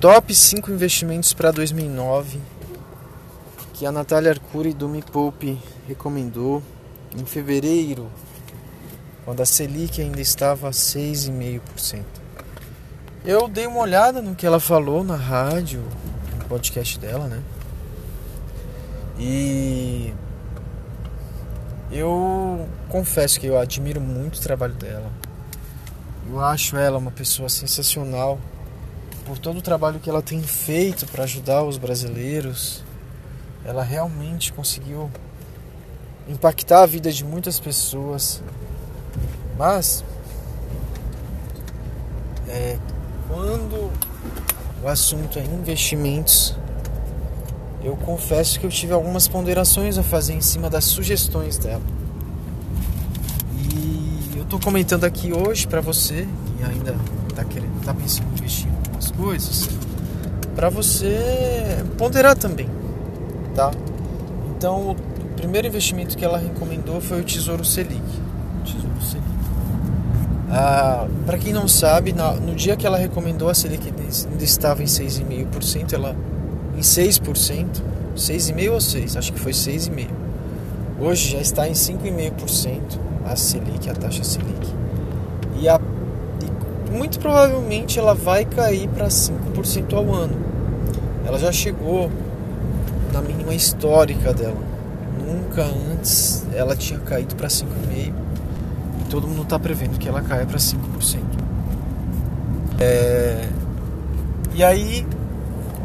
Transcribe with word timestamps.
top 0.00 0.34
5 0.34 0.70
investimentos 0.70 1.34
para 1.34 1.50
2009 1.50 2.40
que 3.74 3.84
a 3.84 3.92
Natália 3.92 4.30
Arcuri 4.30 4.72
do 4.72 4.88
Me 4.88 5.02
Poupe 5.02 5.60
recomendou 5.86 6.62
em 7.14 7.26
fevereiro, 7.26 8.10
quando 9.26 9.42
a 9.42 9.46
Selic 9.46 10.00
ainda 10.00 10.20
estava 10.20 10.68
a 10.68 10.70
6,5%. 10.70 12.02
Eu 13.26 13.46
dei 13.46 13.66
uma 13.66 13.80
olhada 13.80 14.22
no 14.22 14.34
que 14.34 14.46
ela 14.46 14.58
falou 14.58 15.04
na 15.04 15.16
rádio, 15.16 15.82
no 16.38 16.44
podcast 16.46 16.98
dela, 16.98 17.26
né? 17.26 17.42
E 19.18 20.14
eu 21.92 22.66
confesso 22.88 23.38
que 23.38 23.46
eu 23.46 23.58
admiro 23.58 24.00
muito 24.00 24.36
o 24.36 24.40
trabalho 24.40 24.74
dela. 24.74 25.12
Eu 26.26 26.40
acho 26.40 26.78
ela 26.78 26.96
uma 26.96 27.10
pessoa 27.10 27.50
sensacional 27.50 28.38
por 29.30 29.38
todo 29.38 29.58
o 29.60 29.62
trabalho 29.62 30.00
que 30.00 30.10
ela 30.10 30.20
tem 30.20 30.42
feito 30.42 31.06
para 31.06 31.22
ajudar 31.22 31.62
os 31.62 31.78
brasileiros. 31.78 32.82
Ela 33.64 33.84
realmente 33.84 34.52
conseguiu 34.52 35.08
impactar 36.28 36.82
a 36.82 36.86
vida 36.86 37.12
de 37.12 37.24
muitas 37.24 37.60
pessoas. 37.60 38.42
Mas 39.56 40.04
é, 42.48 42.76
quando 43.28 43.92
o 44.82 44.88
assunto 44.88 45.38
é 45.38 45.44
investimentos, 45.44 46.56
eu 47.84 47.96
confesso 47.98 48.58
que 48.58 48.66
eu 48.66 48.70
tive 48.70 48.92
algumas 48.92 49.28
ponderações 49.28 49.96
a 49.96 50.02
fazer 50.02 50.32
em 50.32 50.40
cima 50.40 50.68
das 50.68 50.86
sugestões 50.86 51.56
dela. 51.56 51.84
E 53.72 54.32
eu 54.34 54.42
estou 54.42 54.58
comentando 54.58 55.04
aqui 55.04 55.32
hoje 55.32 55.68
para 55.68 55.80
você 55.80 56.26
que 56.58 56.64
ainda 56.64 56.96
está 57.28 57.44
querendo, 57.44 57.84
tá 57.84 57.94
pensando 57.94 58.29
coisas, 59.10 59.68
para 60.54 60.68
você 60.68 61.84
ponderar 61.96 62.36
também, 62.36 62.68
tá? 63.54 63.70
Então, 64.56 64.90
o 64.90 64.96
primeiro 65.36 65.66
investimento 65.66 66.16
que 66.16 66.24
ela 66.24 66.38
recomendou 66.38 67.00
foi 67.00 67.20
o 67.20 67.24
Tesouro 67.24 67.64
Selic. 67.64 68.02
Tesouro 68.64 69.02
Selic. 69.02 69.30
Ah, 70.50 71.06
para 71.24 71.38
quem 71.38 71.52
não 71.52 71.68
sabe, 71.68 72.12
no 72.12 72.54
dia 72.54 72.76
que 72.76 72.86
ela 72.86 72.98
recomendou 72.98 73.48
a 73.48 73.54
Selic 73.54 73.88
ainda 73.88 74.44
estava 74.44 74.82
em 74.82 74.86
6,5%, 74.86 75.92
ela 75.92 76.16
em 76.76 76.80
6%, 76.80 77.82
6,5% 78.16 78.70
ou 78.72 78.78
6%, 78.78 79.16
acho 79.16 79.32
que 79.32 79.40
foi 79.40 79.52
6,5%. 79.52 80.08
Hoje 81.00 81.32
já 81.32 81.38
está 81.38 81.66
em 81.66 81.72
5,5% 81.72 82.98
a 83.24 83.36
Selic, 83.36 83.88
a 83.88 83.94
taxa 83.94 84.22
Selic. 84.22 84.74
E, 85.58 85.68
a, 85.68 85.80
muito 86.90 87.18
provavelmente 87.20 87.98
ela 87.98 88.14
vai 88.14 88.44
cair 88.44 88.88
para 88.88 89.06
5% 89.06 89.94
ao 89.94 90.12
ano. 90.14 90.36
Ela 91.24 91.38
já 91.38 91.52
chegou 91.52 92.10
na 93.12 93.20
mínima 93.20 93.54
histórica 93.54 94.32
dela. 94.32 94.56
Nunca 95.24 95.62
antes 95.62 96.44
ela 96.52 96.74
tinha 96.74 96.98
caído 96.98 97.36
para 97.36 97.48
5,5%. 97.48 98.12
E 99.00 99.04
todo 99.08 99.26
mundo 99.26 99.42
está 99.42 99.58
prevendo 99.58 99.98
que 99.98 100.08
ela 100.08 100.22
caia 100.22 100.46
para 100.46 100.58
5%. 100.58 101.20
É, 102.80 103.48
e 104.54 104.64
aí 104.64 105.06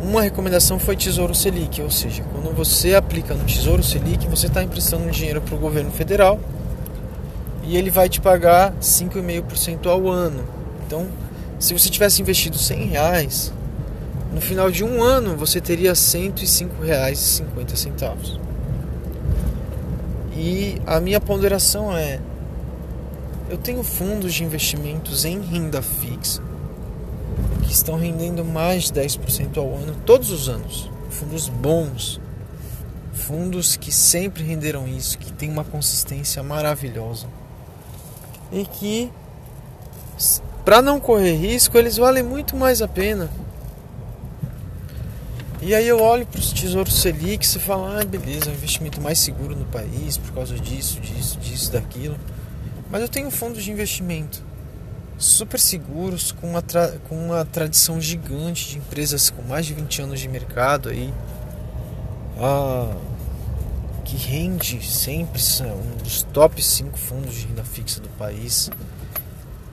uma 0.01 0.21
recomendação 0.21 0.77
foi 0.77 0.95
Tesouro 0.95 1.33
Selic, 1.33 1.81
ou 1.81 1.89
seja, 1.89 2.23
quando 2.31 2.55
você 2.55 2.95
aplica 2.95 3.33
no 3.33 3.43
Tesouro 3.43 3.81
Selic, 3.81 4.27
você 4.27 4.47
está 4.47 4.63
emprestando 4.63 5.09
dinheiro 5.09 5.41
para 5.41 5.55
o 5.55 5.57
governo 5.57 5.91
federal 5.91 6.39
e 7.63 7.75
ele 7.75 7.89
vai 7.89 8.07
te 8.07 8.21
pagar 8.21 8.73
5,5% 8.73 9.87
ao 9.87 10.07
ano. 10.07 10.43
Então, 10.85 11.07
se 11.59 11.73
você 11.73 11.89
tivesse 11.89 12.21
investido 12.21 12.57
100 12.57 12.85
reais, 12.85 13.53
no 14.33 14.41
final 14.41 14.69
de 14.69 14.83
um 14.83 15.01
ano 15.01 15.37
você 15.37 15.61
teria 15.61 15.91
R$ 15.91 15.95
105,50. 15.95 18.41
E 20.35 20.81
a 20.85 20.99
minha 20.99 21.21
ponderação 21.21 21.95
é: 21.95 22.19
eu 23.49 23.57
tenho 23.57 23.81
fundos 23.83 24.33
de 24.33 24.43
investimentos 24.43 25.23
em 25.23 25.39
renda 25.39 25.81
fixa 25.81 26.43
que 27.63 27.71
estão 27.71 27.97
rendendo 27.97 28.43
mais 28.43 28.91
de 28.91 29.01
10% 29.01 29.57
ao 29.57 29.73
ano 29.73 29.95
todos 30.05 30.31
os 30.31 30.49
anos. 30.49 30.91
Fundos 31.09 31.47
bons, 31.47 32.19
fundos 33.13 33.77
que 33.77 33.91
sempre 33.91 34.43
renderam 34.43 34.87
isso, 34.87 35.17
que 35.17 35.31
tem 35.31 35.49
uma 35.49 35.63
consistência 35.63 36.43
maravilhosa 36.43 37.27
e 38.51 38.65
que 38.65 39.09
para 40.65 40.81
não 40.81 40.99
correr 40.99 41.35
risco 41.35 41.77
eles 41.77 41.95
valem 41.95 42.23
muito 42.23 42.57
mais 42.57 42.81
a 42.81 42.87
pena. 42.87 43.29
E 45.61 45.73
aí 45.73 45.87
eu 45.87 45.99
olho 45.99 46.27
para 46.27 46.39
os 46.39 46.51
tesouros 46.51 47.01
Selic 47.01 47.45
e 47.45 47.59
falo, 47.59 47.85
ah, 47.85 48.03
beleza, 48.03 48.49
é 48.49 48.51
um 48.51 48.55
investimento 48.55 48.99
mais 48.99 49.19
seguro 49.19 49.55
no 49.55 49.65
país 49.65 50.17
por 50.17 50.33
causa 50.33 50.55
disso, 50.59 50.99
disso, 50.99 51.39
disso, 51.39 51.71
daquilo. 51.71 52.17
Mas 52.91 53.01
eu 53.01 53.07
tenho 53.07 53.31
fundos 53.31 53.63
de 53.63 53.71
investimento 53.71 54.43
super 55.17 55.59
seguros, 55.59 56.31
com 56.31 56.49
uma, 56.49 56.61
com 57.07 57.15
uma 57.15 57.45
tradição 57.45 58.01
gigante 58.01 58.69
de 58.69 58.77
empresas 58.77 59.29
com 59.29 59.41
mais 59.43 59.65
de 59.65 59.73
20 59.73 60.01
anos 60.01 60.19
de 60.19 60.27
mercado 60.27 60.89
aí, 60.89 61.13
ah, 62.37 62.95
que 64.03 64.17
rende 64.17 64.85
sempre, 64.85 65.41
um 65.63 66.03
dos 66.03 66.23
top 66.23 66.61
5 66.61 66.97
fundos 66.97 67.33
de 67.33 67.47
renda 67.47 67.63
fixa 67.63 67.99
do 67.99 68.09
país. 68.09 68.69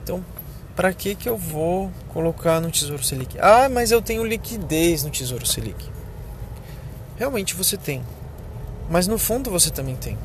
Então, 0.01 0.23
para 0.75 0.93
que 0.93 1.15
que 1.15 1.29
eu 1.29 1.37
vou 1.37 1.91
colocar 2.09 2.59
no 2.59 2.71
Tesouro 2.71 3.03
Selic? 3.03 3.37
Ah, 3.39 3.69
mas 3.69 3.91
eu 3.91 4.01
tenho 4.01 4.25
liquidez 4.25 5.03
no 5.03 5.09
Tesouro 5.09 5.45
Selic. 5.45 5.89
Realmente 7.17 7.53
você 7.53 7.77
tem. 7.77 8.03
Mas 8.89 9.07
no 9.07 9.17
fundo 9.17 9.51
você 9.51 9.69
também 9.69 9.95
tem. 9.95 10.17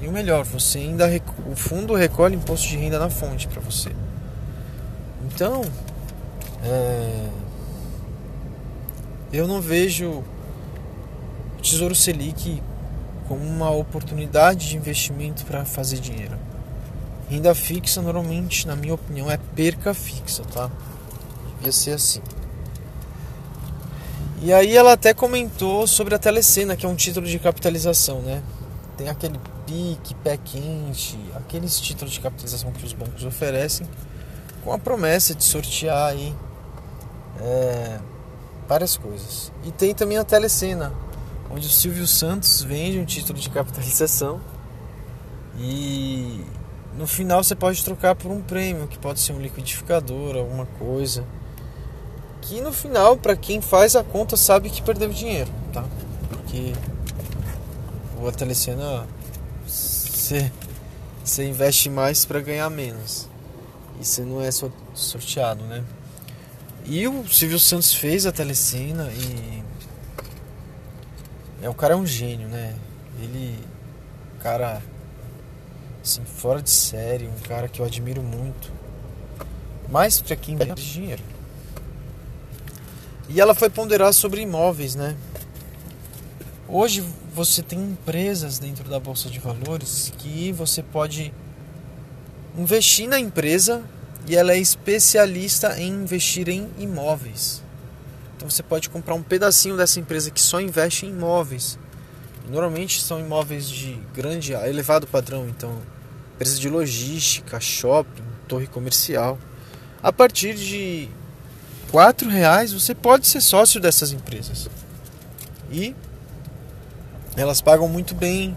E 0.00 0.08
o 0.08 0.12
melhor, 0.12 0.44
você 0.44 0.78
ainda 0.78 1.08
o 1.50 1.56
fundo 1.56 1.94
recolhe 1.94 2.36
imposto 2.36 2.68
de 2.68 2.76
renda 2.76 2.98
na 2.98 3.08
fonte 3.08 3.48
para 3.48 3.60
você. 3.60 3.90
Então, 5.24 5.62
é, 6.62 7.28
eu 9.32 9.46
não 9.46 9.60
vejo 9.60 10.22
o 11.58 11.62
Tesouro 11.62 11.94
Selic 11.94 12.62
como 13.26 13.42
uma 13.42 13.70
oportunidade 13.70 14.68
de 14.68 14.76
investimento 14.76 15.44
para 15.46 15.64
fazer 15.64 15.98
dinheiro. 15.98 16.45
Renda 17.28 17.54
fixa, 17.54 18.00
normalmente, 18.00 18.66
na 18.66 18.76
minha 18.76 18.94
opinião, 18.94 19.30
é 19.30 19.36
perca 19.36 19.92
fixa, 19.92 20.44
tá? 20.44 20.70
Devia 21.56 21.72
ser 21.72 21.92
assim. 21.92 22.22
E 24.42 24.52
aí 24.52 24.76
ela 24.76 24.92
até 24.92 25.12
comentou 25.12 25.86
sobre 25.86 26.14
a 26.14 26.18
Telecena, 26.18 26.76
que 26.76 26.86
é 26.86 26.88
um 26.88 26.94
título 26.94 27.26
de 27.26 27.38
capitalização, 27.38 28.20
né? 28.20 28.42
Tem 28.96 29.08
aquele 29.08 29.40
pique, 29.66 30.14
pé 30.16 30.36
quente, 30.36 31.18
aqueles 31.34 31.80
títulos 31.80 32.14
de 32.14 32.20
capitalização 32.20 32.70
que 32.70 32.84
os 32.84 32.92
bancos 32.92 33.24
oferecem 33.24 33.86
com 34.62 34.72
a 34.72 34.78
promessa 34.78 35.34
de 35.34 35.42
sortear 35.42 36.10
aí 36.10 36.34
é, 37.40 37.98
várias 38.68 38.96
coisas. 38.96 39.52
E 39.64 39.72
tem 39.72 39.94
também 39.94 40.18
a 40.18 40.24
telecena, 40.24 40.92
onde 41.50 41.66
o 41.66 41.70
Silvio 41.70 42.06
Santos 42.06 42.62
vende 42.62 42.98
um 42.98 43.04
título 43.04 43.38
de 43.38 43.48
capitalização 43.50 44.40
e 45.58 46.44
no 46.96 47.06
final 47.06 47.44
você 47.44 47.54
pode 47.54 47.84
trocar 47.84 48.14
por 48.14 48.30
um 48.30 48.40
prêmio, 48.40 48.88
que 48.88 48.98
pode 48.98 49.20
ser 49.20 49.32
um 49.32 49.40
liquidificador, 49.40 50.36
alguma 50.36 50.66
coisa. 50.78 51.24
Que 52.42 52.60
no 52.60 52.72
final, 52.72 53.16
para 53.16 53.36
quem 53.36 53.60
faz 53.60 53.96
a 53.96 54.04
conta, 54.04 54.36
sabe 54.36 54.70
que 54.70 54.80
perdeu 54.80 55.10
dinheiro, 55.10 55.50
tá? 55.72 55.84
Porque 56.28 56.72
o 58.18 58.32
telecena 58.32 59.06
você, 59.66 60.50
você 61.22 61.48
investe 61.48 61.90
mais 61.90 62.24
para 62.24 62.40
ganhar 62.40 62.70
menos 62.70 63.28
e 64.00 64.04
você 64.04 64.22
não 64.22 64.40
é 64.40 64.50
sorteado, 64.94 65.64
né? 65.64 65.84
E 66.84 67.06
o 67.06 67.26
Silvio 67.28 67.58
Santos 67.58 67.92
fez 67.92 68.26
a 68.26 68.32
telecena 68.32 69.10
e 69.12 69.62
é 71.60 71.68
o 71.68 71.74
cara 71.74 71.94
é 71.94 71.96
um 71.96 72.06
gênio, 72.06 72.48
né? 72.48 72.74
Ele 73.20 73.58
cara 74.40 74.80
assim 76.06 76.24
fora 76.24 76.62
de 76.62 76.70
série, 76.70 77.26
um 77.26 77.48
cara 77.48 77.68
que 77.68 77.80
eu 77.80 77.84
admiro 77.84 78.22
muito. 78.22 78.72
Mais 79.90 80.20
para 80.20 80.36
quem 80.36 80.56
ganha 80.56 80.74
dinheiro. 80.74 81.22
E 83.28 83.40
ela 83.40 83.54
foi 83.54 83.68
ponderar 83.68 84.12
sobre 84.12 84.40
imóveis, 84.40 84.94
né? 84.94 85.16
Hoje 86.68 87.04
você 87.34 87.60
tem 87.60 87.78
empresas 87.78 88.58
dentro 88.58 88.88
da 88.88 89.00
bolsa 89.00 89.28
de 89.28 89.40
valores 89.40 90.12
que 90.18 90.52
você 90.52 90.82
pode 90.82 91.32
investir 92.56 93.08
na 93.08 93.18
empresa 93.18 93.82
e 94.28 94.36
ela 94.36 94.52
é 94.52 94.58
especialista 94.58 95.78
em 95.78 95.92
investir 95.92 96.48
em 96.48 96.68
imóveis. 96.78 97.62
Então 98.36 98.48
você 98.48 98.62
pode 98.62 98.88
comprar 98.88 99.14
um 99.14 99.22
pedacinho 99.22 99.76
dessa 99.76 99.98
empresa 99.98 100.30
que 100.30 100.40
só 100.40 100.60
investe 100.60 101.06
em 101.06 101.10
imóveis. 101.10 101.78
Normalmente 102.48 103.02
são 103.02 103.18
imóveis 103.18 103.68
de 103.68 103.98
grande, 104.14 104.52
elevado 104.52 105.06
padrão, 105.06 105.48
então 105.48 105.80
empresa 106.34 106.58
de 106.58 106.68
logística, 106.68 107.58
shopping, 107.58 108.22
torre 108.46 108.66
comercial, 108.66 109.38
a 110.02 110.12
partir 110.12 110.54
de 110.54 111.08
quatro 111.90 112.28
reais 112.28 112.72
você 112.72 112.94
pode 112.94 113.26
ser 113.26 113.40
sócio 113.40 113.80
dessas 113.80 114.12
empresas. 114.12 114.68
E 115.70 115.94
elas 117.36 117.60
pagam 117.60 117.88
muito 117.88 118.14
bem, 118.14 118.56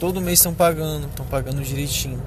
todo 0.00 0.20
mês 0.20 0.38
estão 0.38 0.54
pagando, 0.54 1.06
estão 1.06 1.24
pagando 1.26 1.62
direitinho. 1.62 2.20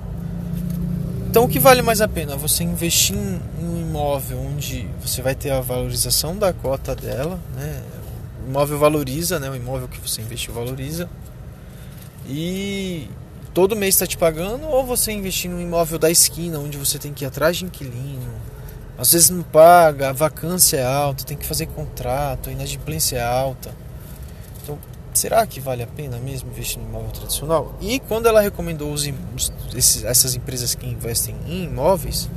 Então 1.29 1.43
o 1.43 1.49
que 1.49 1.59
vale 1.59 1.81
mais 1.81 1.99
a 1.99 2.07
pena? 2.07 2.37
Você 2.37 2.63
investir 2.63 3.17
em 3.17 3.41
um 3.59 3.81
imóvel 3.81 4.39
onde 4.39 4.87
você 5.01 5.21
vai 5.21 5.35
ter 5.35 5.51
a 5.51 5.59
valorização 5.59 6.37
da 6.37 6.53
cota 6.53 6.95
dela, 6.95 7.39
né? 7.55 7.83
Imóvel 8.47 8.77
valoriza, 8.77 9.39
né? 9.39 9.49
O 9.49 9.55
imóvel 9.55 9.87
que 9.87 9.99
você 9.99 10.21
investiu 10.21 10.53
valoriza. 10.53 11.09
E 12.27 13.07
todo 13.53 13.75
mês 13.75 13.95
está 13.95 14.05
te 14.05 14.17
pagando, 14.17 14.65
ou 14.67 14.85
você 14.85 15.11
investir 15.11 15.49
num 15.49 15.59
imóvel 15.59 15.97
da 15.97 16.09
esquina, 16.09 16.59
onde 16.59 16.77
você 16.77 16.97
tem 16.99 17.13
que 17.13 17.23
ir 17.23 17.27
atrás 17.27 17.57
de 17.57 17.65
inquilino, 17.65 18.33
às 18.97 19.11
vezes 19.11 19.29
não 19.29 19.43
paga, 19.43 20.09
a 20.09 20.13
vacância 20.13 20.77
é 20.77 20.85
alta, 20.85 21.23
tem 21.23 21.37
que 21.37 21.45
fazer 21.45 21.67
contrato, 21.67 22.49
a 22.49 22.51
inadimplência 22.51 23.17
é 23.17 23.23
alta. 23.23 23.71
Então, 24.63 24.79
será 25.13 25.45
que 25.45 25.59
vale 25.59 25.83
a 25.83 25.87
pena 25.87 26.17
mesmo 26.17 26.49
investir 26.49 26.81
no 26.81 26.87
imóvel 26.87 27.11
tradicional? 27.11 27.75
E 27.81 27.99
quando 27.99 28.27
ela 28.27 28.41
recomendou 28.41 28.91
os, 28.91 29.11
esses, 29.75 30.03
essas 30.03 30.35
empresas 30.35 30.73
que 30.73 30.87
investem 30.87 31.35
em 31.47 31.65
imóveis, 31.65 32.29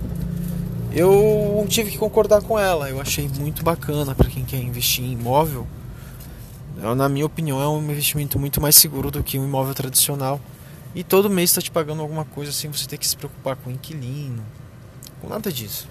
eu 0.93 1.64
tive 1.69 1.90
que 1.90 1.99
concordar 1.99 2.43
com 2.43 2.58
ela. 2.58 2.88
Eu 2.90 3.00
achei 3.00 3.28
muito 3.28 3.62
bacana 3.62 4.14
para 4.14 4.28
quem 4.28 4.44
quer 4.44 4.58
investir 4.58 5.04
em 5.04 5.12
imóvel. 5.12 5.66
Na 6.78 7.08
minha 7.08 7.26
opinião, 7.26 7.60
é 7.60 7.69
um 7.69 7.82
investimento 7.82 8.38
muito 8.38 8.60
mais 8.60 8.76
seguro 8.76 9.10
do 9.10 9.22
que 9.22 9.38
um 9.38 9.44
imóvel 9.44 9.75
tradicional. 9.75 10.40
E 10.94 11.02
todo 11.02 11.28
mês 11.28 11.50
está 11.50 11.60
te 11.60 11.70
pagando 11.70 12.02
alguma 12.02 12.25
coisa 12.25 12.52
sem 12.52 12.70
você 12.70 12.86
ter 12.86 12.98
que 12.98 13.06
se 13.06 13.16
preocupar 13.16 13.56
com 13.56 13.70
inquilino, 13.70 14.44
com 15.20 15.28
nada 15.28 15.52
disso. 15.52 15.88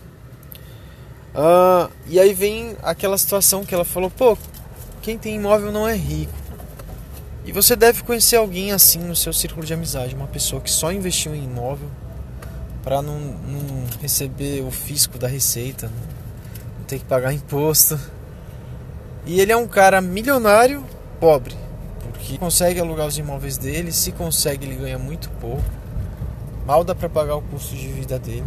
Uh, 1.35 1.91
e 2.07 2.19
aí 2.19 2.33
vem 2.33 2.75
aquela 2.81 3.17
situação 3.17 3.65
que 3.65 3.75
ela 3.75 3.85
falou: 3.85 4.09
pô, 4.09 4.37
quem 5.01 5.17
tem 5.17 5.35
imóvel 5.35 5.71
não 5.71 5.87
é 5.87 5.95
rico. 5.95 6.33
E 7.45 7.51
você 7.51 7.75
deve 7.75 8.03
conhecer 8.03 8.37
alguém 8.37 8.71
assim 8.71 8.99
no 8.99 9.15
seu 9.15 9.31
círculo 9.31 9.65
de 9.65 9.73
amizade, 9.73 10.15
uma 10.15 10.27
pessoa 10.27 10.61
que 10.61 10.71
só 10.71 10.91
investiu 10.91 11.33
em 11.35 11.43
imóvel 11.43 11.89
para 12.83 13.01
não, 13.01 13.19
não, 13.19 13.85
receber 14.01 14.61
o 14.63 14.71
fisco 14.71 15.17
da 15.17 15.27
receita, 15.27 15.91
não 16.77 16.85
ter 16.85 16.99
que 16.99 17.05
pagar 17.05 17.33
imposto. 17.33 17.99
E 19.27 19.41
ele 19.41 19.51
é 19.51 19.57
um 19.57 19.67
cara 19.67 19.99
milionário, 19.99 20.85
pobre, 21.19 21.53
porque 22.01 22.37
consegue 22.37 22.79
alugar 22.79 23.05
os 23.05 23.17
imóveis 23.17 23.57
dele, 23.57 23.91
se 23.91 24.13
consegue 24.13 24.65
ele 24.65 24.75
ganha 24.75 24.97
muito 24.97 25.29
pouco, 25.31 25.61
mal 26.65 26.81
dá 26.81 26.95
para 26.95 27.09
pagar 27.09 27.35
o 27.35 27.41
custo 27.41 27.75
de 27.75 27.89
vida 27.89 28.17
dele. 28.17 28.45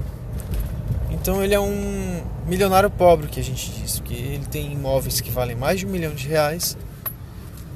Então 1.11 1.45
ele 1.45 1.55
é 1.55 1.61
um 1.61 2.23
milionário 2.47 2.89
pobre, 2.89 3.27
que 3.27 3.39
a 3.39 3.45
gente 3.45 3.71
diz, 3.73 3.99
porque 3.99 4.15
ele 4.15 4.47
tem 4.47 4.73
imóveis 4.73 5.21
que 5.21 5.31
valem 5.31 5.55
mais 5.55 5.81
de 5.81 5.87
um 5.87 5.91
milhão 5.91 6.15
de 6.15 6.27
reais 6.27 6.79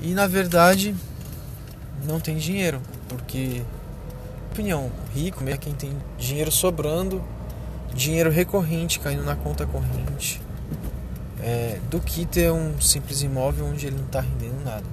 e 0.01 0.15
na 0.15 0.27
verdade 0.27 0.95
não 2.07 2.19
tem 2.19 2.39
dinheiro, 2.39 2.81
porque 3.07 3.61
opinião, 4.51 4.91
rico 5.15 5.47
é 5.47 5.59
quem 5.59 5.75
tem 5.75 5.93
dinheiro 6.17 6.51
sobrando, 6.51 7.23
dinheiro 7.93 8.31
recorrente 8.31 8.99
caindo 8.99 9.25
na 9.25 9.37
conta 9.37 9.67
corrente, 9.67 10.41
é, 11.45 11.79
do 11.91 12.01
que 12.01 12.25
ter 12.25 12.51
um 12.51 12.81
simples 12.81 13.21
imóvel 13.21 13.67
onde 13.67 13.87
ele 13.87 13.97
não 13.97 14.07
está 14.07 14.21
rendendo 14.21 14.65
nada. 14.65 14.87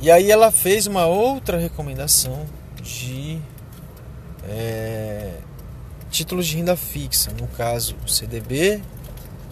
E 0.00 0.08
aí 0.08 0.30
ela 0.30 0.52
fez 0.52 0.86
uma 0.86 1.06
outra 1.06 1.58
recomendação 1.58 2.46
de 2.80 3.40
é, 4.44 5.32
títulos 6.10 6.46
de 6.46 6.56
renda 6.56 6.76
fixa, 6.76 7.32
no 7.32 7.48
caso 7.48 7.96
CDB, 8.06 8.80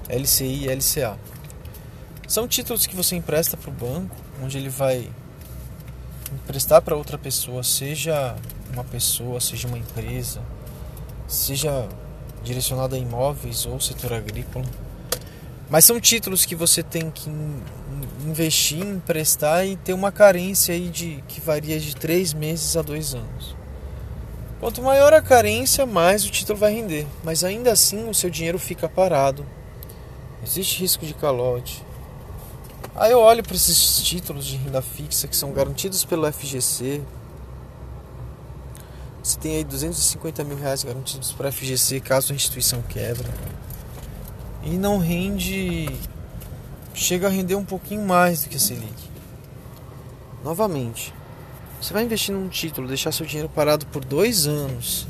LCI 0.09 0.67
e 0.67 0.69
LCA. 0.69 1.19
São 2.29 2.47
títulos 2.47 2.87
que 2.87 2.95
você 2.95 3.17
empresta 3.17 3.57
para 3.57 3.69
o 3.69 3.73
banco, 3.73 4.15
onde 4.41 4.59
ele 4.59 4.69
vai 4.69 5.11
emprestar 6.33 6.81
para 6.83 6.95
outra 6.95 7.19
pessoa, 7.19 7.65
seja 7.65 8.37
uma 8.73 8.85
pessoa, 8.85 9.41
seja 9.41 9.67
uma 9.67 9.79
empresa, 9.79 10.41
seja 11.27 11.89
direcionada 12.43 12.97
a 12.97 12.99
imóveis 12.99 13.67
ou 13.67 13.81
setor 13.81 14.13
agrícola. 14.13 14.65
Mas 15.71 15.85
são 15.85 16.01
títulos 16.01 16.45
que 16.45 16.55
você 16.55 16.83
tem 16.83 17.11
que 17.11 17.31
investir, 18.27 18.85
emprestar 18.85 19.67
e 19.67 19.77
ter 19.77 19.93
uma 19.93 20.13
carência 20.13 20.75
aí 20.75 20.89
de 20.89 21.23
que 21.29 21.41
varia 21.41 21.79
de 21.81 21.97
três 21.97 22.35
meses 22.35 22.77
a 22.77 22.83
dois 22.83 23.15
anos. 23.15 23.57
Quanto 24.61 24.83
maior 24.83 25.13
a 25.13 25.21
carência, 25.21 25.85
mais 25.85 26.25
o 26.25 26.31
título 26.31 26.59
vai 26.59 26.73
render, 26.73 27.07
mas 27.25 27.43
ainda 27.43 27.73
assim 27.73 28.09
o 28.09 28.15
seu 28.15 28.31
dinheiro 28.31 28.59
fica 28.59 28.89
parado. 28.89 29.45
Existe 30.45 30.81
risco 30.81 31.07
de 31.07 31.15
calote. 31.15 31.83
Aí 32.95 33.11
eu 33.11 33.19
olho 33.19 33.43
para 33.43 33.57
esses 33.57 34.03
títulos 34.03 34.45
de 34.45 34.57
renda 34.57 34.83
fixa 34.83 35.27
que 35.27 35.35
são 35.35 35.53
garantidos 35.53 36.05
pelo 36.05 36.31
FGC. 36.31 37.01
Você 39.33 39.41
tem 39.41 39.57
aí 39.57 39.65
250 39.65 40.45
mil 40.45 40.59
reais 40.59 40.85
garantidos 40.85 41.33
para 41.33 41.51
FGC 41.51 42.01
caso 42.01 42.35
a 42.35 42.37
instituição 42.37 42.83
quebra. 42.83 43.27
E 44.63 44.77
não 44.77 44.99
rende. 44.99 45.89
Chega 46.93 47.29
a 47.29 47.31
render 47.31 47.55
um 47.55 47.65
pouquinho 47.65 48.07
mais 48.07 48.43
do 48.43 48.51
que 48.51 48.57
a 48.59 48.61
Selic. 48.61 49.11
Novamente, 50.45 51.15
você 51.81 51.95
vai 51.95 52.05
investir 52.05 52.35
num 52.35 52.47
título, 52.51 52.87
deixar 52.87 53.11
seu 53.11 53.25
dinheiro 53.25 53.49
parado 53.49 53.87
por 53.87 54.05
dois 54.05 54.47
anos, 54.47 55.07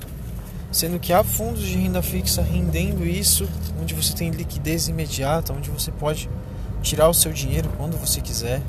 sendo 0.71 1.01
que 1.01 1.13
há 1.13 1.25
fundos 1.25 1.63
de 1.63 1.77
renda 1.77 2.01
fixa 2.01 2.43
rendendo 2.43 3.05
isso, 3.05 3.49
onde 3.81 3.93
você 3.93 4.15
tem 4.15 4.31
liquidez 4.31 4.87
imediata, 4.87 5.53
onde 5.53 5.69
você 5.69 5.91
pode 5.91 6.31
tirar 6.81 7.09
o 7.09 7.15
seu 7.15 7.33
dinheiro 7.33 7.69
quando 7.77 7.97
você 7.97 8.21
quiser. 8.21 8.63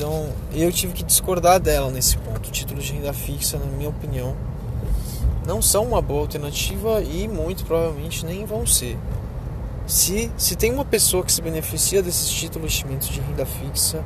Então 0.00 0.32
eu 0.54 0.72
tive 0.72 0.94
que 0.94 1.02
discordar 1.02 1.60
dela 1.60 1.90
nesse 1.90 2.16
ponto. 2.16 2.50
Títulos 2.50 2.84
de 2.84 2.94
renda 2.94 3.12
fixa, 3.12 3.58
na 3.58 3.66
minha 3.66 3.90
opinião, 3.90 4.34
não 5.46 5.60
são 5.60 5.84
uma 5.84 6.00
boa 6.00 6.22
alternativa 6.22 7.02
e 7.02 7.28
muito 7.28 7.66
provavelmente 7.66 8.24
nem 8.24 8.46
vão 8.46 8.64
ser. 8.64 8.96
Se, 9.86 10.32
se 10.38 10.56
tem 10.56 10.72
uma 10.72 10.86
pessoa 10.86 11.22
que 11.22 11.30
se 11.30 11.42
beneficia 11.42 12.02
desses 12.02 12.30
títulos 12.30 12.72
de 12.72 13.20
renda 13.20 13.44
fixa, 13.44 14.02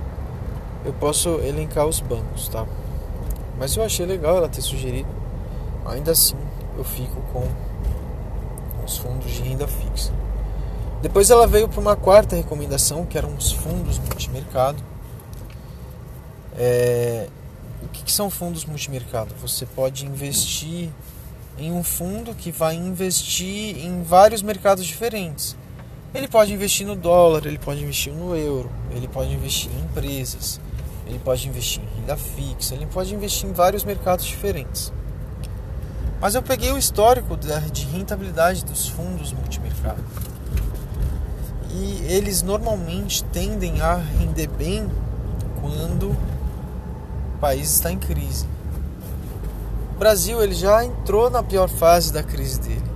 eu 0.85 0.93
posso 0.95 1.29
elencar 1.43 1.87
os 1.87 2.01
bancos, 2.01 2.49
tá? 2.49 2.67
Mas 3.57 3.77
eu 3.77 3.85
achei 3.85 4.05
legal 4.05 4.39
ela 4.39 4.49
ter 4.49 4.63
sugerido. 4.63 5.09
Ainda 5.87 6.11
assim, 6.11 6.35
eu 6.77 6.83
fico 6.83 7.23
com 7.33 7.47
os 8.85 8.97
fundos 8.97 9.31
de 9.31 9.43
renda 9.43 9.69
fixa. 9.69 10.13
Depois 11.01 11.31
ela 11.31 11.47
veio 11.47 11.69
para 11.69 11.81
uma 11.81 11.95
quarta 11.95 12.35
recomendação, 12.35 13.07
que 13.07 13.17
eram 13.17 13.33
os 13.37 13.53
fundos 13.53 14.01
multimercado. 14.01 14.94
É... 16.57 17.29
O 17.83 17.89
que, 17.89 18.05
que 18.05 18.13
são 18.13 18.31
fundos 18.31 18.65
multimercado? 18.65 19.35
Você 19.43 19.67
pode 19.67 20.07
investir 20.07 20.91
em 21.59 21.73
um 21.73 21.83
fundo 21.83 22.35
que 22.35 22.51
vai 22.51 22.75
investir 22.75 23.77
em 23.79 24.03
vários 24.03 24.43
mercados 24.43 24.85
diferentes. 24.85 25.57
Ele 26.15 26.29
pode 26.29 26.53
investir 26.53 26.87
no 26.87 26.95
dólar, 26.95 27.45
ele 27.47 27.59
pode 27.59 27.83
investir 27.83 28.13
no 28.13 28.37
euro, 28.37 28.71
ele 28.93 29.09
pode 29.09 29.33
investir 29.33 29.71
em 29.73 29.81
empresas, 29.85 30.61
ele 31.07 31.19
pode 31.19 31.49
investir 31.49 31.83
em 31.83 32.01
renda 32.01 32.17
fixa, 32.17 32.75
ele 32.75 32.87
pode 32.87 33.13
investir 33.15 33.49
em 33.49 33.53
vários 33.53 33.85
mercados 33.85 34.25
diferentes. 34.25 34.93
Mas 36.21 36.35
eu 36.35 36.43
peguei 36.43 36.73
o 36.73 36.79
histórico 36.79 37.37
de 37.37 37.85
rentabilidade 37.85 38.65
dos 38.65 38.89
fundos 38.89 39.33
multimercado. 39.33 40.03
E 41.71 42.07
eles 42.09 42.43
normalmente 42.43 43.25
tendem 43.25 43.81
a 43.81 43.97
render 43.97 44.47
bem 44.47 44.89
quando 45.61 46.17
país 47.45 47.71
está 47.71 47.93
em 47.93 47.99
crise. 47.99 48.47
O 49.95 49.99
Brasil 49.99 50.43
ele 50.43 50.55
já 50.55 50.85
entrou 50.85 51.29
na 51.29 51.43
pior 51.43 51.69
fase 51.69 52.13
da 52.13 52.23
crise 52.23 52.59
dele. 52.61 52.91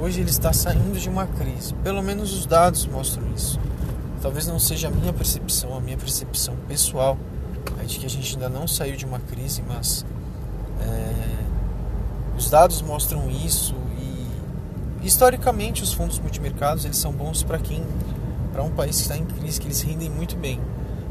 Hoje 0.00 0.20
ele 0.20 0.30
está 0.30 0.52
saindo 0.52 0.98
de 0.98 1.08
uma 1.08 1.26
crise. 1.26 1.74
Pelo 1.74 2.02
menos 2.02 2.32
os 2.32 2.46
dados 2.46 2.86
mostram 2.86 3.24
isso 3.36 3.60
talvez 4.24 4.46
não 4.46 4.58
seja 4.58 4.88
a 4.88 4.90
minha 4.90 5.12
percepção, 5.12 5.76
a 5.76 5.80
minha 5.82 5.98
percepção 5.98 6.56
pessoal 6.66 7.18
é 7.78 7.84
de 7.84 7.98
que 7.98 8.06
a 8.06 8.08
gente 8.08 8.32
ainda 8.32 8.48
não 8.48 8.66
saiu 8.66 8.96
de 8.96 9.04
uma 9.04 9.18
crise, 9.20 9.62
mas 9.68 10.02
é, 10.80 11.44
os 12.34 12.48
dados 12.48 12.80
mostram 12.80 13.30
isso 13.30 13.74
e 14.00 15.06
historicamente 15.06 15.82
os 15.82 15.92
fundos 15.92 16.18
multimercados 16.18 16.86
eles 16.86 16.96
são 16.96 17.12
bons 17.12 17.42
para 17.42 17.58
quem, 17.58 17.84
para 18.50 18.62
um 18.62 18.70
país 18.70 18.96
que 18.96 19.02
está 19.02 19.14
em 19.18 19.26
crise, 19.26 19.60
que 19.60 19.66
eles 19.66 19.82
rendem 19.82 20.08
muito 20.08 20.36
bem. 20.36 20.58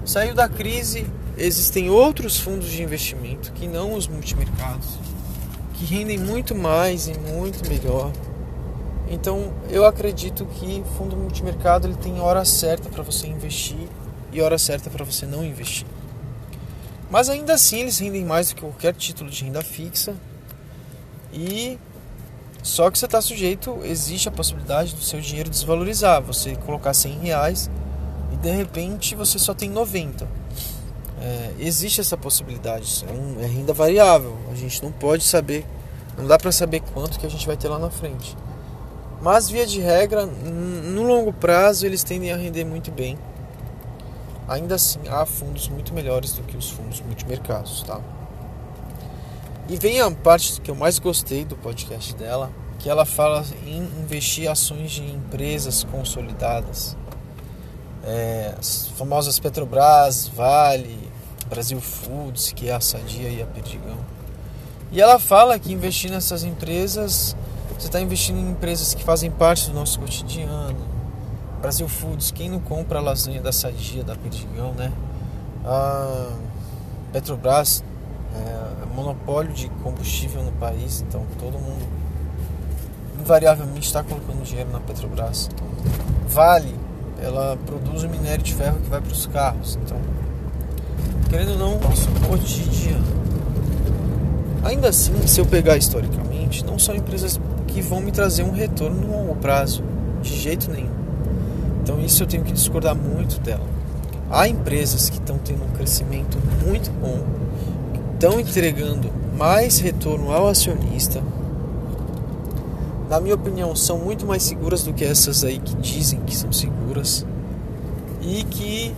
Saiu 0.03 0.33
da 0.33 0.49
crise, 0.49 1.05
existem 1.37 1.89
outros 1.89 2.39
fundos 2.39 2.69
de 2.69 2.81
investimento 2.81 3.51
que 3.53 3.67
não 3.67 3.93
os 3.93 4.07
multimercados, 4.07 4.99
que 5.73 5.85
rendem 5.85 6.17
muito 6.17 6.53
mais 6.53 7.07
e 7.07 7.13
muito 7.17 7.67
melhor 7.67 8.11
então 9.13 9.53
eu 9.69 9.85
acredito 9.85 10.45
que 10.45 10.83
fundo 10.97 11.15
multimercado 11.15 11.87
ele 11.87 11.95
tem 11.95 12.19
hora 12.19 12.43
certa 12.45 12.89
para 12.89 13.03
você 13.03 13.27
investir 13.27 13.87
e 14.31 14.41
hora 14.41 14.57
certa 14.57 14.89
para 14.89 15.05
você 15.05 15.25
não 15.25 15.43
investir. 15.43 15.85
Mas 17.11 17.29
ainda 17.29 17.53
assim 17.53 17.81
eles 17.81 17.99
rendem 17.99 18.25
mais 18.25 18.49
do 18.49 18.55
que 18.55 18.61
qualquer 18.61 18.93
título 18.93 19.29
de 19.29 19.43
renda 19.43 19.61
fixa 19.61 20.15
e 21.31 21.77
Só 22.63 22.89
que 22.89 22.97
você 22.97 23.05
está 23.05 23.21
sujeito, 23.21 23.77
existe 23.83 24.29
a 24.29 24.31
possibilidade 24.31 24.95
do 24.95 25.03
seu 25.03 25.19
dinheiro 25.19 25.49
desvalorizar. 25.49 26.21
Você 26.21 26.55
colocar 26.55 26.93
100 26.93 27.19
reais 27.19 27.69
e 28.31 28.37
de 28.37 28.49
repente 28.49 29.15
você 29.15 29.37
só 29.37 29.53
tem 29.53 29.69
90. 29.69 30.25
É, 31.23 31.53
existe 31.57 32.01
essa 32.01 32.17
possibilidade. 32.17 33.05
É, 33.07 33.11
um, 33.13 33.41
é 33.41 33.45
renda 33.45 33.71
variável. 33.71 34.37
A 34.51 34.55
gente 34.55 34.83
não 34.83 34.91
pode 34.91 35.23
saber, 35.23 35.65
não 36.17 36.27
dá 36.27 36.37
para 36.37 36.51
saber 36.51 36.81
quanto 36.93 37.17
que 37.17 37.25
a 37.25 37.29
gente 37.29 37.47
vai 37.47 37.55
ter 37.55 37.69
lá 37.69 37.79
na 37.79 37.89
frente. 37.89 38.35
Mas 39.21 39.49
via 39.49 39.65
de 39.65 39.79
regra, 39.79 40.25
no 40.25 41.03
longo 41.03 41.31
prazo 41.31 41.85
eles 41.85 42.03
tendem 42.03 42.33
a 42.33 42.35
render 42.35 42.65
muito 42.65 42.91
bem. 42.91 43.17
Ainda 44.49 44.75
assim, 44.75 44.99
há 45.07 45.25
fundos 45.25 45.69
muito 45.69 45.93
melhores 45.93 46.33
do 46.33 46.43
que 46.43 46.57
os 46.57 46.69
fundos 46.69 46.99
multimercados, 46.99 47.83
tá? 47.83 48.01
E 49.69 49.77
vem 49.77 50.01
a 50.01 50.11
parte 50.11 50.59
que 50.59 50.69
eu 50.69 50.75
mais 50.75 50.99
gostei 50.99 51.45
do 51.45 51.55
podcast 51.55 52.13
dela, 52.15 52.51
que 52.79 52.89
ela 52.89 53.05
fala 53.05 53.45
em 53.65 53.77
investir 53.77 54.51
ações 54.51 54.91
de 54.91 55.03
empresas 55.03 55.85
consolidadas. 55.85 56.97
É, 58.03 58.53
as 58.59 58.89
famosas 58.97 59.39
Petrobras, 59.39 60.27
Vale, 60.27 61.12
Brasil 61.53 61.79
Foods, 61.79 62.51
que 62.51 62.67
é 62.67 62.74
a 62.74 62.79
Sadia 62.79 63.29
e 63.29 63.39
a 63.39 63.45
Perdigão. 63.45 63.98
E 64.91 65.00
ela 65.00 65.19
fala 65.19 65.60
que 65.60 65.72
investir 65.72 66.10
nessas 66.10 66.43
empresas, 66.43 67.36
você 67.77 67.86
está 67.86 68.01
investindo 68.01 68.39
em 68.39 68.50
empresas 68.50 68.95
que 68.95 69.03
fazem 69.03 69.29
parte 69.29 69.69
do 69.69 69.75
nosso 69.75 70.00
cotidiano. 70.00 70.75
Brasil 71.62 71.88
Foods, 71.88 72.31
quem 72.31 72.50
não 72.50 72.60
compra 72.60 72.98
a 72.98 73.01
lasanha 73.01 73.39
da 73.39 73.51
Sadia, 73.51 74.03
da 74.03 74.15
Perdigão, 74.15 74.74
né? 74.74 74.91
A 75.63 76.31
Petrobras, 77.12 77.83
é, 78.36 78.86
monopólio 78.95 79.53
de 79.53 79.69
combustível 79.83 80.41
no 80.41 80.51
país, 80.53 81.01
então 81.01 81.24
todo 81.39 81.53
mundo 81.53 81.88
invariavelmente 83.19 83.86
está 83.86 84.01
colocando 84.01 84.43
dinheiro 84.43 84.72
na 84.72 84.79
Petrobras. 84.79 85.51
Vale, 86.27 86.74
ela 87.22 87.57
produz 87.63 88.01
o 88.03 88.10
minério 88.10 88.43
de 88.43 88.55
ferro 88.55 88.79
que 88.79 88.89
vai 88.89 89.00
para 89.00 89.12
os 89.12 89.27
carros, 89.27 89.77
então 89.83 89.98
querendo 91.33 91.53
ou 91.53 91.57
não, 91.57 91.79
nosso 91.79 92.07
cotidiano. 92.29 93.03
Ainda 94.63 94.89
assim, 94.89 95.25
se 95.25 95.41
eu 95.41 95.45
pegar 95.47 95.75
historicamente, 95.75 96.63
não 96.63 96.77
são 96.77 96.95
empresas 96.95 97.39
que 97.65 97.81
vão 97.81 98.01
me 98.01 98.11
trazer 98.11 98.43
um 98.43 98.51
retorno 98.51 99.01
no 99.01 99.11
longo 99.11 99.35
prazo, 99.37 99.83
de 100.21 100.29
jeito 100.29 100.69
nenhum. 100.69 100.91
Então 101.81 101.99
isso 101.99 102.21
eu 102.21 102.27
tenho 102.27 102.43
que 102.43 102.51
discordar 102.51 102.95
muito 102.95 103.39
dela. 103.39 103.65
Há 104.29 104.47
empresas 104.47 105.09
que 105.09 105.17
estão 105.17 105.39
tendo 105.39 105.63
um 105.63 105.69
crescimento 105.69 106.37
muito 106.63 106.91
bom, 106.91 107.23
estão 108.13 108.39
entregando 108.39 109.09
mais 109.35 109.79
retorno 109.79 110.31
ao 110.31 110.47
acionista. 110.47 111.23
Na 113.09 113.19
minha 113.19 113.33
opinião, 113.33 113.75
são 113.75 113.97
muito 113.97 114.23
mais 114.27 114.43
seguras 114.43 114.83
do 114.83 114.93
que 114.93 115.03
essas 115.03 115.43
aí 115.43 115.57
que 115.57 115.75
dizem 115.77 116.19
que 116.19 116.37
são 116.37 116.51
seguras 116.51 117.25
e 118.21 118.43
que 118.43 118.93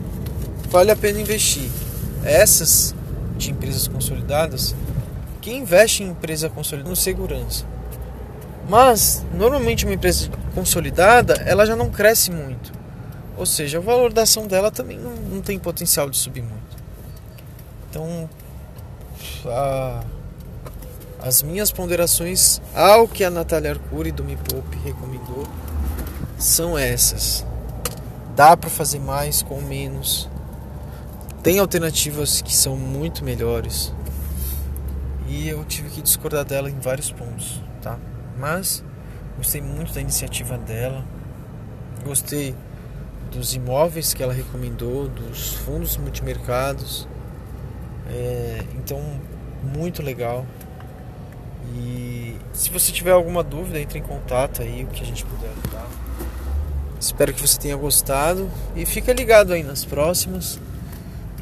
vale 0.69 0.91
a 0.91 0.97
pena 0.97 1.21
investir. 1.21 1.84
Essas 2.25 2.93
de 3.37 3.51
empresas 3.51 3.87
consolidadas, 3.87 4.75
quem 5.41 5.59
investe 5.59 6.03
em 6.03 6.07
empresa 6.07 6.49
consolidada 6.49 6.89
no 6.89 6.95
segurança. 6.95 7.65
Mas 8.67 9.23
normalmente 9.33 9.85
uma 9.85 9.93
empresa 9.93 10.29
consolidada, 10.53 11.35
ela 11.45 11.65
já 11.65 11.75
não 11.75 11.89
cresce 11.89 12.31
muito. 12.31 12.73
Ou 13.37 13.45
seja, 13.45 13.77
a 13.77 13.81
valor 13.81 14.11
da 14.11 14.23
ação 14.23 14.47
dela 14.47 14.71
também 14.71 14.97
não, 14.97 15.13
não 15.15 15.41
tem 15.41 15.59
potencial 15.59 16.09
de 16.09 16.17
subir 16.17 16.41
muito. 16.41 16.75
Então, 17.89 18.29
a, 19.45 20.03
as 21.21 21.43
minhas 21.43 21.71
ponderações 21.71 22.61
ao 22.73 23.07
que 23.07 23.23
a 23.23 23.29
Natália 23.29 23.71
Arcuri 23.71 24.11
do 24.11 24.23
Me 24.23 24.35
Poupe 24.35 24.77
recomendou 24.83 25.45
são 26.37 26.77
essas. 26.77 27.45
Dá 28.35 28.55
para 28.55 28.69
fazer 28.69 28.99
mais 28.99 29.41
com 29.41 29.61
menos. 29.61 30.29
Tem 31.45 31.59
alternativas 31.59 32.41
que 32.41 32.55
são 32.55 32.75
muito 32.75 33.23
melhores. 33.23 33.93
E 35.27 35.47
eu 35.47 35.63
tive 35.63 35.91
que 35.91 36.01
discordar 36.01 36.43
dela 36.43 36.71
em 36.71 36.79
vários 36.79 37.11
pontos, 37.11 37.61
tá? 37.83 37.99
Mas 38.35 38.83
gostei 39.37 39.61
muito 39.61 39.93
da 39.93 40.01
iniciativa 40.01 40.57
dela. 40.57 41.05
Gostei 42.03 42.55
dos 43.31 43.53
imóveis 43.53 44.11
que 44.11 44.23
ela 44.23 44.33
recomendou, 44.33 45.07
dos 45.07 45.53
fundos 45.53 45.97
multimercados. 45.97 47.07
É, 48.09 48.63
então, 48.73 48.99
muito 49.61 50.01
legal. 50.01 50.47
E 51.75 52.37
se 52.53 52.71
você 52.71 52.91
tiver 52.91 53.11
alguma 53.11 53.43
dúvida, 53.43 53.79
entre 53.79 53.99
em 53.99 54.01
contato 54.01 54.63
aí, 54.63 54.83
o 54.83 54.87
que 54.87 55.03
a 55.03 55.05
gente 55.05 55.23
puder 55.23 55.51
ajudar. 55.51 55.87
Espero 56.99 57.31
que 57.35 57.47
você 57.47 57.59
tenha 57.59 57.75
gostado 57.75 58.49
e 58.75 58.83
fica 58.83 59.13
ligado 59.13 59.53
aí 59.53 59.61
nas 59.61 59.85
próximas. 59.85 60.59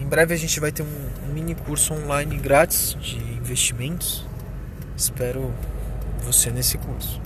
Em 0.03 0.05
breve 0.05 0.33
a 0.33 0.37
gente 0.37 0.59
vai 0.59 0.69
ter 0.69 0.83
um, 0.83 1.33
mini 1.33 1.55
curso 1.55 1.93
online 1.93 2.35
grátis 2.35 2.97
de 2.99 3.15
investimentos. 3.15 4.25
Espero 4.97 5.53
você 6.25 6.51
nesse 6.51 6.77
curso. 6.77 7.21